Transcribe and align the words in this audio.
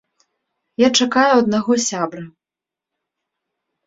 Я 0.83 0.87
чакаю 1.03 1.25
аднаго 1.41 1.73
сябра. 1.89 2.23